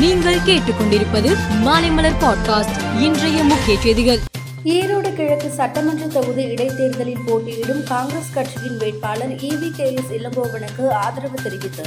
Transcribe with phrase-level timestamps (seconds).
[0.00, 4.18] நீங்கள் கேட்டுக்கொண்டிருப்பது மாலைமலர் பாட்காஸ்ட் இன்றைய முக்கிய செய்திகள்.
[4.64, 11.82] ஈரோடு கிழக்கு சட்டமன்ற தொகுதி இடைத்தேர்தலில் போட்டியிடும் காங்கிரஸ் கட்சியின் வேட்பாளர் இவி கே எஸ் இளங்கோவனுக்கு ஆதரவு தெரிவித்து.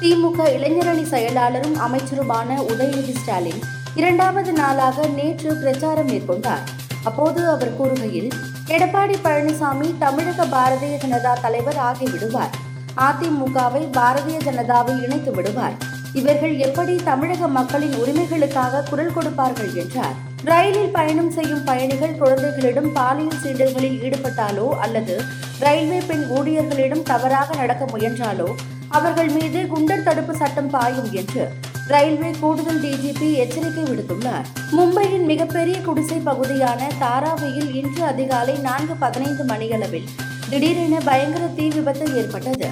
[0.00, 3.62] திமுக இளைஞரணி செயலாளரும் அமைச்சருமான உதயநிதி ஸ்டாலின்
[3.94, 6.64] இரண்டாவது நாளாக நேற்று பிரச்சாரம் மேற்கொண்டார்.
[7.04, 8.30] அப்போது அவர் கூறுகையில்
[8.66, 12.54] எடப்பாடி பழனிசாமி தமிழக பாரதிய ஜனதா தலைவர் ஆகிவிடுவார்.
[12.96, 15.92] அதிமுகவை பாரதிய ஜனதாவை இணைத்து விடுவார்.
[16.14, 20.14] இவர்கள் எப்படி தமிழக மக்களின் உரிமைகளுக்காக குரல் கொடுப்பார்கள் என்றார்.
[20.44, 25.16] ரயிலில் பயணம் செய்யும் பயணிகள் குழந்தைகளிடம் பாலியல் சீண்டல்களில் ஈடுபட்டாலோ அல்லது
[25.58, 28.48] ரயில்வே பெண் ஊழியர்களிடம் தவறாக நடக்க முயன்றாலோ
[28.88, 31.44] அவர்கள் மீது குண்டர் தடுப்பு சட்டம் பாயும் என்று
[31.86, 34.46] ரயில்வே கூடுதல் டிஜிபி எச்சரிக்கை விடுத்துள்ளார்.
[34.76, 40.08] மும்பையின் மிகப்பெரிய குடிசை பகுதியான தாராவியில் இன்று அதிகாலை நான்கு பதினைந்து மணியளவில்
[40.50, 42.68] திடீரென பயங்கர தீ விபத்து ஏற்பட்டது.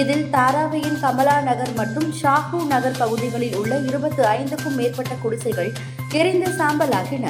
[0.00, 5.70] இதில் தாராவியின் கமலா நகர் மற்றும் ஷாஹூ நகர் பகுதிகளில் உள்ள இருபத்தி ஐந்துக்கும் மேற்பட்ட குடிசைகள்
[6.12, 7.26] எரிந்து சாம்பலாகின.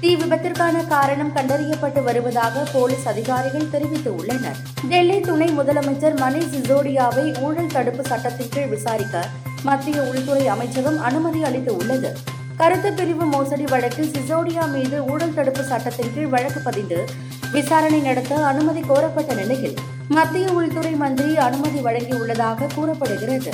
[0.00, 4.58] தீ விபத்திற்கான காரணம் கண்டறியப்பட்டு வருவதாக போலீஸ் அதிகாரிகள் தெரிவித்துள்ளனர்.
[4.88, 9.24] டெல்லி துணை முதலமைச்சர் மணீஷ் சிசோடியாவை ஊழல் தடுப்பு சட்டத்தின் கீழ் விசாரிக்க
[9.62, 12.12] மத்திய உள்துறை அமைச்சகம் அனுமதி அளித்து உள்ளது
[12.56, 17.00] கருத்து பிரிவு மோசடி வழக்கில் சிசோடியா மீது ஊழல் தடுப்பு சட்டத்தின் கீழ் வழக்கு பதிந்து
[17.52, 19.76] விசாரணை நடத்த அனுமதி கோரப்பட்ட நிலையில்
[20.08, 23.52] மத்திய உள்துறை மந்திரி அனுமதி வழங்கியுள்ளதாக கூறப்படுகிறது.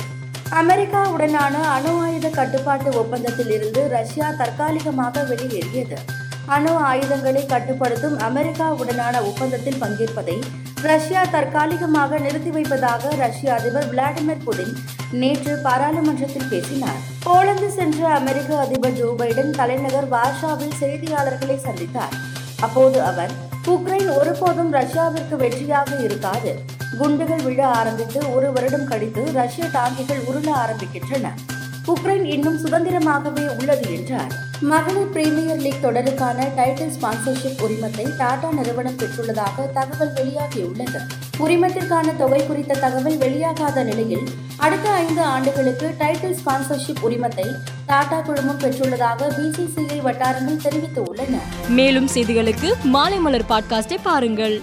[0.61, 5.97] அமெரிக்காவுடனான அணு ஆயுத கட்டுப்பாட்டு ஒப்பந்தத்தில் இருந்து ரஷ்யா தற்காலிகமாக வெளியேறியது.
[6.45, 10.37] அணு ஆயுதங்களை கட்டுப்படுத்தும் அமெரிக்காவுடனான ஒப்பந்தத்தில் பங்கேற்பதை
[10.81, 14.73] ரஷ்யா தற்காலிகமாக நிறுத்தி வைப்பதாக ரஷ்ய அதிபர் விளாடிமிர் புதின்
[15.11, 17.01] நேற்று பாராளுமன்றத்தில் பேசினார்.
[17.23, 22.15] போலந்து சென்ற அமெரிக்க அதிபர் ஜோ பைடன் தலைநகர் வார்ஷாவில் செய்தியாளர்களை சந்தித்தார்.
[22.59, 23.33] அப்போது அவர்
[23.67, 26.59] உக்ரைன் ஒருபோதும் ரஷ்யாவிற்கு வெற்றியாக இருக்காது.
[26.97, 31.29] குண்டுகள் விழ ஆரம்பித்து ஒரு வருடம் கழித்து ரஷ்ய டாங்கிகள் உருள ஆரம்பிக்கின்றன.
[31.87, 34.51] உக்ரைன் இன்னும் சுதந்திரமாகவே உள்ளது என்றார்.
[34.63, 40.99] மகளிர் பிரீமியர் லீக் தொடருக்கான டைட்டில் ஸ்பான்சர்ஷிப் உரிமத்தை டாடா நிறுவனம் பெற்றுள்ளதாக தகவல் வெளியாகியுள்ளது.
[41.39, 44.27] உரிமத்திற்கான தொகை குறித்த தகவல் வெளியாகாத நிலையில்
[44.57, 47.55] அடுத்த ஐந்து ஆண்டுகளுக்கு டைட்டில் ஸ்பான்சர்ஷிப் உரிமத்தை
[47.85, 51.37] டாடா குழுமம் பெற்றுள்ளதாக பிசிசிஐ வட்டாரங்கள் தெரிவித்துள்ளன.
[51.69, 54.61] மேலும் செய்திகளுக்கு மாலைமலர் பாட்காஸ்டை பாருங்கள்.